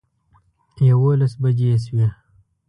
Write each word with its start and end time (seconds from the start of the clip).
یوولس 0.87 1.33
بجې 1.41 1.71
شوې. 1.83 2.07